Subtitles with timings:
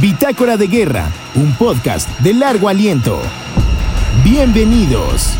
[0.00, 3.20] Bitácora de Guerra, un podcast de largo aliento.
[4.24, 5.38] Bienvenidos.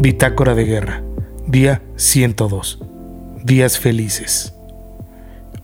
[0.00, 1.02] Bitácora de Guerra,
[1.46, 2.78] día 102.
[3.42, 4.54] Días felices.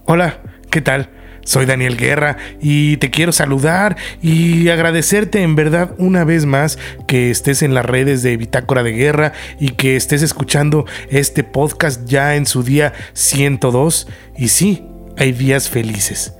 [0.06, 1.10] Hola, ¿qué tal?
[1.50, 7.32] Soy Daniel Guerra y te quiero saludar y agradecerte en verdad una vez más que
[7.32, 12.36] estés en las redes de Bitácora de Guerra y que estés escuchando este podcast ya
[12.36, 14.06] en su día 102.
[14.38, 14.84] Y sí,
[15.18, 16.34] hay días felices.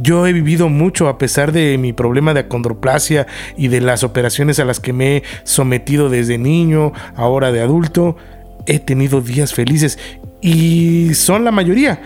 [0.00, 3.26] Yo he vivido mucho a pesar de mi problema de acondroplasia
[3.58, 8.16] y de las operaciones a las que me he sometido desde niño, ahora de adulto.
[8.64, 9.98] He tenido días felices
[10.40, 12.00] y son la mayoría.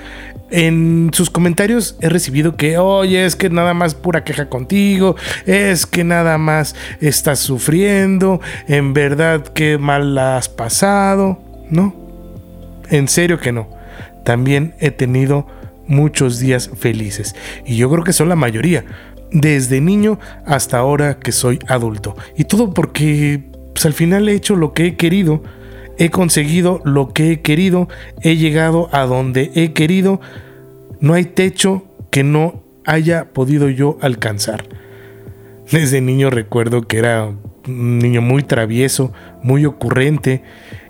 [0.50, 5.86] En sus comentarios he recibido que, oye, es que nada más pura queja contigo, es
[5.86, 11.40] que nada más estás sufriendo, en verdad que mal la has pasado.
[11.70, 11.94] No,
[12.90, 13.68] en serio que no.
[14.24, 15.46] También he tenido
[15.86, 17.34] muchos días felices.
[17.64, 18.84] Y yo creo que son la mayoría.
[19.32, 22.16] Desde niño hasta ahora que soy adulto.
[22.36, 25.42] Y todo porque pues, al final he hecho lo que he querido.
[26.00, 27.86] He conseguido lo que he querido.
[28.22, 30.18] He llegado a donde he querido.
[30.98, 34.64] No hay techo que no haya podido yo alcanzar.
[35.70, 37.30] Desde niño recuerdo que era
[37.68, 39.12] un niño muy travieso,
[39.42, 40.42] muy ocurrente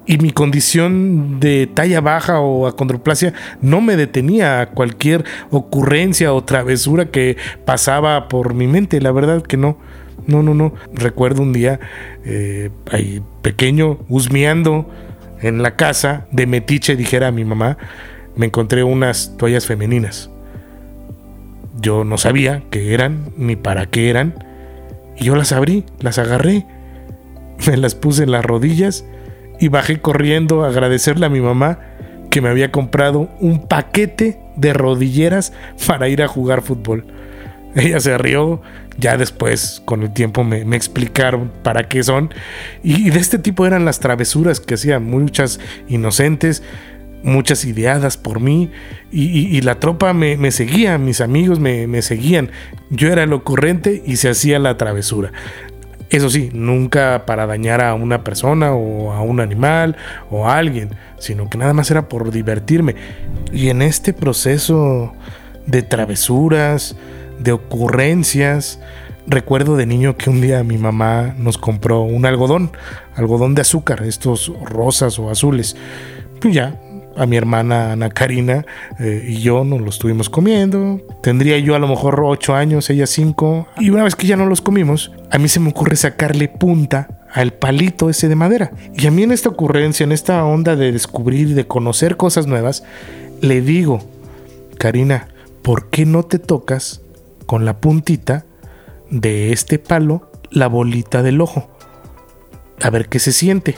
[0.06, 6.44] y mi condición de talla baja o acondroplasia no me detenía a cualquier ocurrencia o
[6.44, 9.00] travesura que pasaba por mi mente.
[9.00, 9.76] La verdad que no.
[10.26, 10.74] No, no, no.
[10.92, 11.80] Recuerdo un día
[12.24, 14.88] eh, ahí pequeño, husmeando
[15.40, 17.78] en la casa de metiche, dijera a mi mamá,
[18.36, 20.30] me encontré unas toallas femeninas.
[21.80, 24.44] Yo no sabía qué eran ni para qué eran.
[25.16, 26.66] Y yo las abrí, las agarré,
[27.66, 29.04] me las puse en las rodillas
[29.58, 31.78] y bajé corriendo a agradecerle a mi mamá
[32.30, 35.52] que me había comprado un paquete de rodilleras
[35.86, 37.04] para ir a jugar fútbol.
[37.74, 38.60] Ella se rió,
[38.98, 42.32] ya después con el tiempo me, explicaron para qué son.
[42.82, 46.62] Y, de este tipo eran las travesuras que hacían, muchas inocentes,
[47.22, 48.70] muchas ideadas por mí.
[49.12, 52.50] Y, la tropa me, seguía, mis amigos me, me seguían.
[52.90, 55.32] Yo era el ocurrente y se hacía la travesura.
[56.10, 59.96] Eso sí, nunca para dañar a una persona o a un animal
[60.28, 62.96] o a alguien, sino que nada más era por divertirme.
[63.52, 65.14] Y en este proceso
[65.66, 66.96] de travesuras,
[67.40, 68.78] de ocurrencias,
[69.26, 72.70] recuerdo de niño que un día mi mamá nos compró un algodón,
[73.14, 75.76] algodón de azúcar, estos rosas o azules.
[76.40, 76.78] Pues ya,
[77.16, 78.64] a mi hermana Ana Karina
[78.98, 81.00] eh, y yo nos los estuvimos comiendo.
[81.22, 83.68] Tendría yo a lo mejor 8 años, ella 5.
[83.78, 87.26] Y una vez que ya no los comimos, a mí se me ocurre sacarle punta
[87.32, 88.72] al palito ese de madera.
[88.94, 92.84] Y a mí en esta ocurrencia, en esta onda de descubrir, de conocer cosas nuevas,
[93.40, 94.00] le digo,
[94.78, 95.28] Karina,
[95.62, 97.02] ¿por qué no te tocas
[97.50, 98.44] con la puntita
[99.10, 101.68] de este palo la bolita del ojo?
[102.80, 103.74] A ver qué se siente.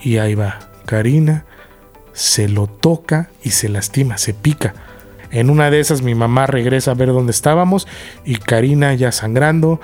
[0.00, 1.44] Y ahí va, Karina
[2.14, 4.72] se lo toca y se lastima, se pica.
[5.30, 7.86] En una de esas mi mamá regresa a ver dónde estábamos
[8.24, 9.78] y Karina ya sangrando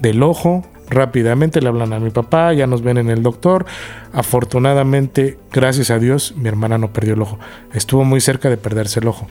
[0.00, 0.66] del ojo.
[0.90, 3.66] Rápidamente le hablan a mi papá, ya nos ven en el doctor.
[4.12, 7.38] Afortunadamente, gracias a Dios, mi hermana no perdió el ojo.
[7.72, 9.28] Estuvo muy cerca de perderse el ojo.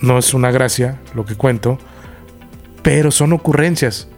[0.00, 1.78] No es una gracia lo que cuento,
[2.82, 4.08] pero son ocurrencias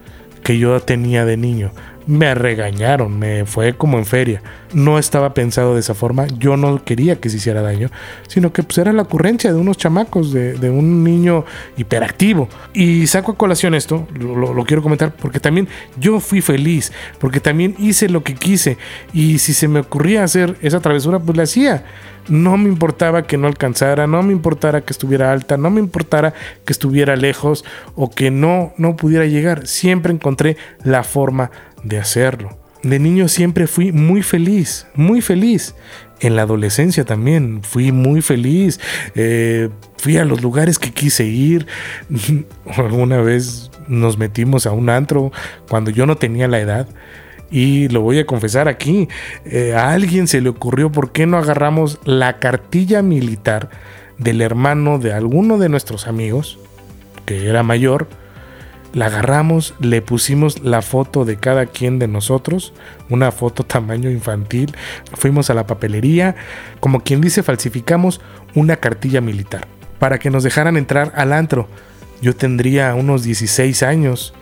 [0.43, 1.71] que yo tenía de niño
[2.05, 4.41] me regañaron, me fue como en feria.
[4.73, 7.89] No estaba pensado de esa forma, yo no quería que se hiciera daño,
[8.27, 11.45] sino que pues era la ocurrencia de unos chamacos, de, un niño
[11.77, 12.49] hiperactivo.
[12.73, 15.67] Y saco a colación esto, lo, lo, quiero comentar, porque también
[15.97, 18.77] yo fui feliz, porque también hice lo que quise,
[19.13, 21.85] y si se me ocurría hacer esa travesura, pues la hacía.
[22.29, 26.33] No me importaba que no alcanzara, no me importara que estuviera alta, no me importara
[26.65, 29.67] que estuviera lejos o que no, no pudiera llegar.
[29.67, 31.51] Siempre encontré la forma
[31.83, 32.57] de hacerlo.
[32.83, 35.73] De niño siempre fui muy feliz, muy feliz.
[36.19, 38.79] En la adolescencia también fui muy feliz.
[39.15, 41.65] Eh, fui a los lugares que quise ir.
[42.75, 45.31] Alguna vez nos metimos a un antro
[45.69, 46.87] cuando yo no tenía la edad
[47.51, 49.07] Y lo voy a confesar aquí,
[49.45, 53.69] eh, a alguien se le ocurrió por qué no agarramos la cartilla militar
[54.17, 56.57] del hermano de alguno de nuestros amigos,
[57.25, 58.07] que era mayor,
[58.93, 62.73] la agarramos, le pusimos la foto de cada quien de nosotros,
[63.09, 64.75] una foto tamaño infantil,
[65.13, 66.35] fuimos a la papelería,
[66.79, 68.21] como quien dice, falsificamos
[68.55, 69.67] una cartilla militar
[69.99, 71.67] para que nos dejaran entrar al antro.
[72.21, 74.33] Yo tendría unos 16 años.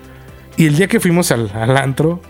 [0.57, 2.21] Y el día que fuimos al, al antro,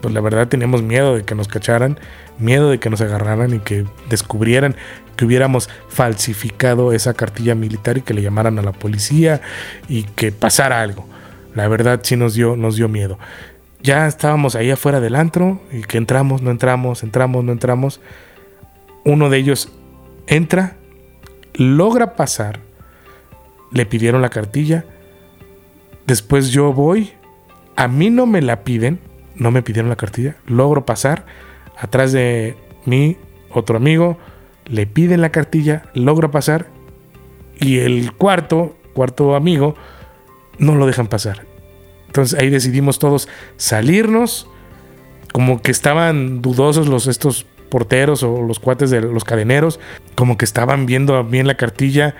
[0.00, 1.98] pues la verdad teníamos miedo de que nos cacharan,
[2.38, 4.74] miedo de que nos agarraran y que descubrieran
[5.16, 9.40] que hubiéramos falsificado esa cartilla militar y que le llamaran a la policía
[9.88, 11.06] y que pasara algo.
[11.54, 13.18] La verdad sí nos dio, nos dio miedo.
[13.82, 18.00] Ya estábamos ahí afuera del antro y que entramos, no entramos, entramos, no entramos.
[19.04, 19.72] Uno de ellos
[20.26, 20.76] entra,
[21.54, 22.60] logra pasar,
[23.72, 24.84] le pidieron la cartilla.
[26.06, 27.12] Después yo voy,
[27.76, 29.00] a mí no me la piden,
[29.34, 31.26] no me pidieron la cartilla, logro pasar.
[31.76, 33.16] Atrás de mí,
[33.50, 34.18] otro amigo,
[34.66, 36.66] le piden la cartilla, logro pasar.
[37.58, 39.74] Y el cuarto, cuarto amigo,
[40.58, 41.46] no lo dejan pasar.
[42.06, 44.46] Entonces ahí decidimos todos salirnos,
[45.32, 49.80] como que estaban dudosos los estos porteros o los cuates de los cadeneros,
[50.14, 52.14] como que estaban viendo bien la cartilla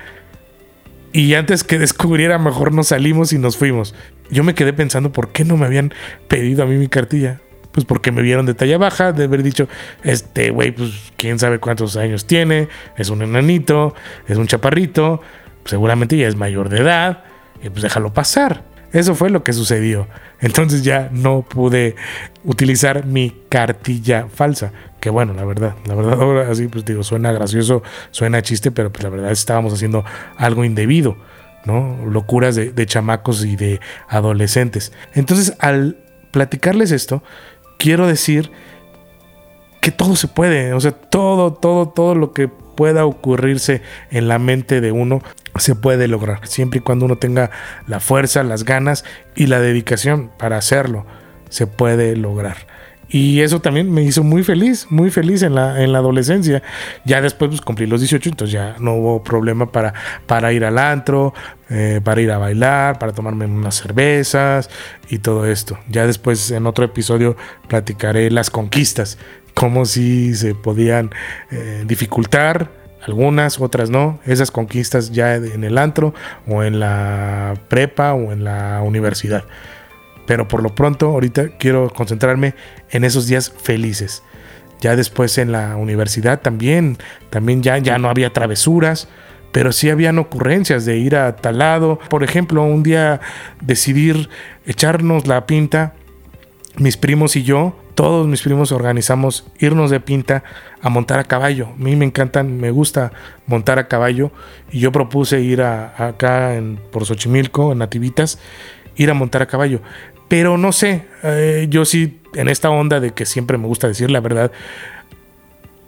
[1.12, 3.94] y antes que descubriera mejor nos salimos y nos fuimos.
[4.30, 5.92] Yo me quedé pensando por qué no me habían
[6.26, 7.40] pedido a mí mi cartilla.
[7.72, 9.66] Pues porque me vieron de talla baja, de haber dicho,
[10.04, 12.68] este güey, pues quién sabe cuántos años tiene,
[12.98, 13.94] es un enanito,
[14.28, 15.22] es un chaparrito,
[15.64, 17.24] seguramente ya es mayor de edad,
[17.62, 18.64] y pues déjalo pasar.
[18.92, 20.06] Eso fue lo que sucedió.
[20.40, 21.96] Entonces ya no pude
[22.44, 24.72] utilizar mi cartilla falsa.
[25.00, 28.92] Que bueno, la verdad, la verdad ahora así pues digo, suena gracioso, suena chiste, pero
[28.92, 30.04] pues la verdad estábamos haciendo
[30.36, 31.16] algo indebido,
[31.64, 32.04] ¿no?
[32.06, 34.92] Locuras de, de chamacos y de adolescentes.
[35.14, 35.96] Entonces al
[36.30, 37.22] platicarles esto,
[37.78, 38.50] quiero decir
[39.80, 44.38] que todo se puede, o sea, todo, todo, todo lo que pueda ocurrirse en la
[44.38, 45.22] mente de uno
[45.56, 47.50] se puede lograr, siempre y cuando uno tenga
[47.86, 49.04] la fuerza, las ganas
[49.34, 51.06] y la dedicación para hacerlo,
[51.48, 52.56] se puede lograr.
[53.12, 56.62] Y eso también me hizo muy feliz, muy feliz en la, en la adolescencia.
[57.04, 59.92] Ya después pues, cumplí los 18, entonces ya no hubo problema para,
[60.26, 61.34] para ir al antro,
[61.68, 64.70] eh, para ir a bailar, para tomarme unas cervezas
[65.10, 65.78] y todo esto.
[65.90, 67.36] Ya después en otro episodio
[67.68, 69.18] platicaré las conquistas,
[69.52, 71.10] cómo si se podían
[71.50, 74.20] eh, dificultar algunas, otras no.
[74.24, 76.14] Esas conquistas ya en el antro
[76.46, 79.44] o en la prepa o en la universidad.
[80.26, 82.54] Pero por lo pronto, ahorita quiero concentrarme
[82.90, 84.22] en esos días felices.
[84.80, 86.98] Ya después en la universidad también,
[87.30, 89.08] también ya, ya no había travesuras,
[89.52, 91.98] pero sí habían ocurrencias de ir a tal lado.
[92.08, 93.20] Por ejemplo, un día
[93.60, 94.28] decidir
[94.66, 95.94] echarnos la pinta,
[96.78, 100.44] mis primos y yo, todos mis primos organizamos irnos de pinta
[100.80, 101.68] a montar a caballo.
[101.68, 103.12] A mí me encantan, me gusta
[103.46, 104.30] montar a caballo
[104.70, 108.38] y yo propuse ir a, acá en, por Xochimilco, en Nativitas,
[108.96, 109.80] ir a montar a caballo.
[110.28, 114.10] Pero no sé, eh, yo sí, en esta onda de que siempre me gusta decir
[114.10, 114.50] la verdad,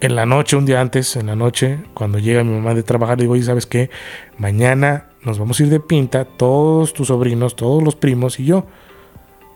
[0.01, 3.19] en la noche, un día antes, en la noche, cuando llega mi mamá de trabajar,
[3.19, 3.89] digo, oye, ¿sabes qué?
[4.37, 8.67] Mañana nos vamos a ir de pinta, todos tus sobrinos, todos los primos y yo.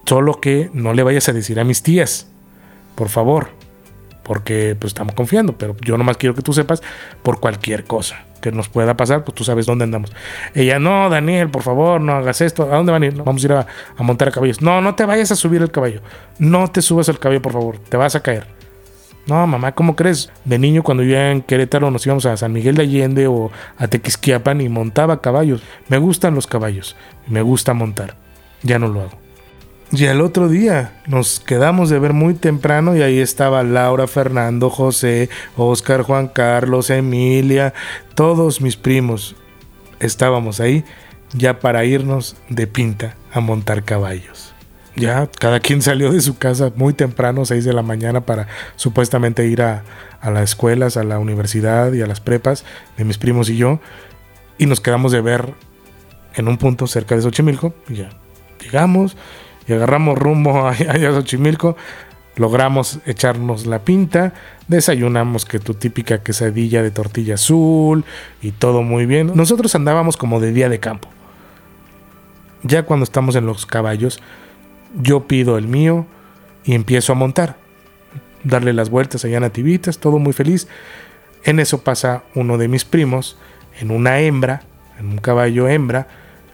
[0.06, 2.31] Solo que no le vayas a decir a mis tías
[2.99, 3.50] por favor,
[4.25, 6.83] porque pues estamos confiando, pero yo nomás quiero que tú sepas
[7.23, 10.12] por cualquier cosa que nos pueda pasar, pues tú sabes dónde andamos.
[10.52, 12.64] Ella, no, Daniel, por favor, no hagas esto.
[12.64, 13.14] ¿A dónde van a ir?
[13.23, 13.67] vamos a ir a,
[14.02, 14.61] montar a caballos.
[14.61, 16.02] No, no te vayas a subir el caballo.
[16.40, 18.49] No te subas al caballo, por favor, te vas a caer.
[19.28, 20.33] No, mamá, ¿cómo crees?
[20.45, 23.87] De niño, cuando vivía en Querétaro, nos íbamos a San Miguel de Allende o a
[23.87, 25.62] Tequisquiapan y montaba caballos.
[25.87, 26.97] Me gustan los caballos,
[27.28, 28.17] me gusta montar.
[28.64, 29.27] Ya no lo hago.
[29.90, 34.68] Y al otro día nos quedamos de ver muy temprano y ahí estaba Laura, Fernando,
[34.68, 37.73] José, Oscar, Juan Carlos, Emilia,
[38.14, 39.35] todos mis primos.
[39.99, 40.85] Estábamos ahí
[41.33, 44.52] ya para irnos de pinta a montar caballos.
[44.95, 49.47] Ya cada quien salió de su casa muy temprano, 6 de la mañana, para supuestamente
[49.47, 49.85] ir a,
[50.23, 52.64] las escuelas, a la universidad y a las prepas
[52.99, 53.80] de mis primos y yo.
[54.59, 55.54] Y nos quedamos de ver
[56.35, 57.75] en un punto cerca de Xochimilco.
[57.88, 58.11] Y ya
[58.61, 59.16] llegamos
[59.69, 61.77] y agarramos rumbo a, a Xochimilco.
[62.37, 64.33] Logramos echarnos la pinta,
[64.69, 68.05] desayunamos que tu típica quesadilla de tortilla azul
[68.41, 69.33] y todo muy bien.
[69.35, 71.09] Nosotros andábamos como de día de campo.
[72.63, 74.21] Ya cuando estamos en los caballos,
[75.01, 76.07] yo pido el mío
[76.65, 77.57] y empiezo a montar.
[78.45, 80.69] Darle las vueltas allá Nativitas, todo muy feliz.
[81.43, 83.37] En eso pasa uno de mis primos
[83.81, 84.63] en una hembra,
[84.99, 86.07] en un caballo hembra,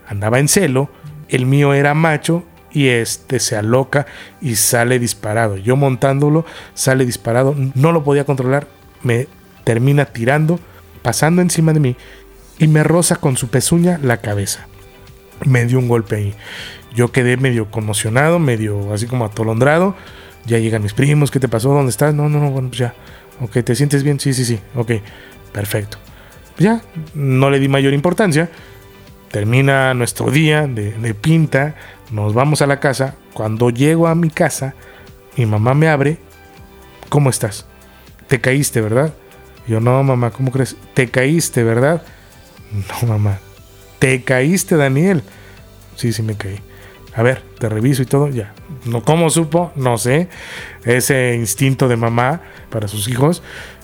[0.07, 0.89] andaba en celo,
[1.29, 4.07] el mío era macho y este se aloca
[4.43, 5.57] y sale disparado.
[5.57, 8.67] Yo montándolo, sale disparado, no lo podía controlar,
[9.03, 9.29] me
[9.63, 10.59] termina tirando,
[11.01, 11.97] pasando encima de mí
[12.59, 14.67] y me roza con su pezuña la cabeza.
[15.47, 16.35] Me dio un golpe ahí.
[16.95, 19.95] Yo quedé medio conmocionado, medio así como atolondrado.
[20.47, 21.71] Ya llegan mis primos, ¿qué te pasó?
[21.73, 22.15] ¿Dónde estás?
[22.15, 22.95] No, no, no, bueno, pues ya.
[23.41, 24.21] Ok, ¿te sientes bien?
[24.21, 24.61] Sí, sí, sí.
[24.75, 24.93] Ok,
[25.53, 25.99] perfecto.
[26.59, 26.83] Ya,
[27.15, 28.51] no le di mayor importancia.
[29.31, 31.75] Termina nuestro día de, de pinta,
[32.11, 33.15] nos vamos a la casa.
[33.33, 34.75] Cuando llego a mi casa,
[35.37, 36.19] mi mamá me abre.
[37.09, 37.67] ¿Cómo estás?
[38.29, 39.13] Te caíste, ¿verdad?
[39.67, 40.77] Yo, no, mamá, ¿cómo crees?
[40.95, 42.03] Te caíste, ¿verdad?
[43.03, 43.39] No, mamá.
[44.01, 45.23] Te caíste, Daniel.
[45.95, 46.59] Sí, sí me caí.
[47.15, 48.53] A ver, te reviso y todo, ya.
[48.85, 49.71] No, ¿Cómo supo?
[49.77, 50.29] No sé.
[50.85, 53.43] Ese instinto de mamá para sus hijos.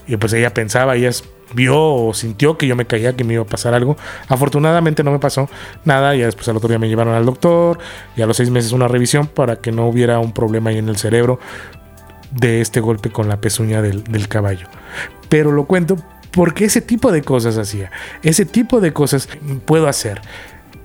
[0.09, 1.11] Y pues ella pensaba, ella
[1.55, 3.97] vio o sintió que yo me caía, que me iba a pasar algo.
[4.29, 5.49] Afortunadamente no me pasó
[5.85, 6.15] nada.
[6.15, 7.79] Ya después al otro día me llevaron al doctor.
[8.17, 10.89] Y a los seis meses una revisión para que no hubiera un problema ahí en
[10.89, 11.39] el cerebro
[12.31, 14.69] de este golpe con la pezuña del, del caballo.
[15.29, 15.97] Pero lo cuento
[16.31, 17.91] porque ese tipo de cosas hacía.
[18.23, 19.29] Ese tipo de cosas
[19.65, 20.21] puedo hacer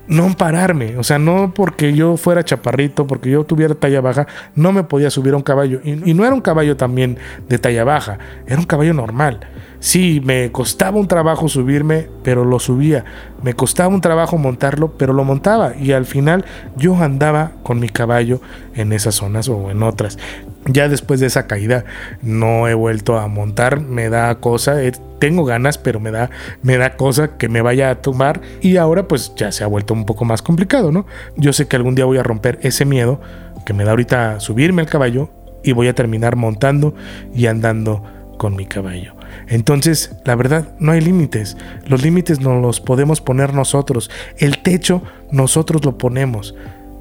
[0.07, 4.71] no pararme, o sea, no porque yo fuera chaparrito, porque yo tuviera talla baja, no
[4.71, 5.79] me podía subir a un caballo.
[5.83, 7.17] Y, no era un caballo también
[7.49, 9.39] de talla baja, era un caballo normal.
[9.79, 13.05] Sí, me costaba un trabajo subirme, pero lo subía.
[13.43, 15.75] Me costaba un trabajo montarlo, pero lo montaba.
[15.75, 16.45] Y al final
[16.75, 18.41] yo andaba con mi caballo
[18.73, 20.17] en esas zonas o en otras.
[20.65, 21.85] Ya después de esa caída
[22.23, 24.81] no he vuelto a montar, me da cosa,
[25.25, 26.29] tengo ganas, pero me da,
[26.61, 29.95] me da cosa que me vaya a tumbar y ahora pues ya se ha vuelto
[29.95, 31.07] un poco más complicado, ¿no?
[31.35, 33.19] Yo sé que algún día voy a romper ese miedo
[33.65, 35.31] que me da ahorita subirme al caballo
[35.63, 36.93] y voy a terminar montando
[37.33, 38.03] y andando
[38.37, 39.15] con mi caballo.
[39.47, 41.57] Entonces, la verdad, no hay límites.
[41.87, 44.11] Los límites no los podemos poner nosotros.
[44.37, 45.01] El techo
[45.31, 46.53] nosotros lo ponemos.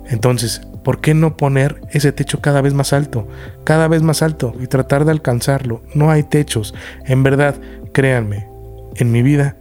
[0.06, 3.28] Entonces, ¿por qué no poner ese techo cada vez más alto?
[3.64, 5.82] Cada vez más alto y tratar de alcanzarlo.
[5.94, 6.74] No hay techos.
[7.04, 7.56] En verdad,
[7.94, 8.48] créanme,
[8.96, 9.56] en mi vida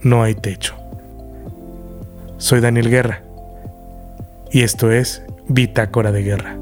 [0.00, 0.74] no hay techo.
[2.38, 3.22] Soy Daniel Guerra
[4.50, 6.56] y esto es Bitácora de Guerra.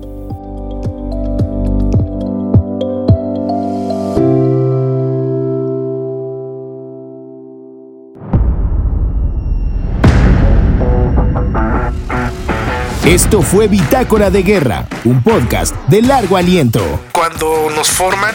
[13.06, 16.80] Esto fue Bitácora de Guerra, un podcast de largo aliento.
[17.12, 18.34] Cuando nos forman,